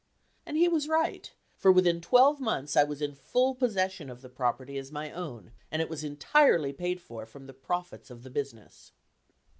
And 0.47 0.57
he 0.57 0.67
was 0.67 0.87
right, 0.87 1.31
for 1.55 1.71
within 1.71 2.01
twelve 2.01 2.39
months 2.39 2.75
I 2.75 2.83
was 2.83 3.03
in 3.03 3.13
full 3.13 3.53
possession 3.53 4.09
of 4.09 4.23
the 4.23 4.29
property 4.29 4.79
as 4.79 4.91
my 4.91 5.11
own 5.11 5.51
and 5.69 5.79
it 5.79 5.89
was 5.91 6.03
entirely 6.03 6.73
paid 6.73 6.99
for 6.99 7.23
from 7.27 7.45
the 7.45 7.53
profits 7.53 8.09
of 8.09 8.23
the 8.23 8.31
business. 8.31 8.93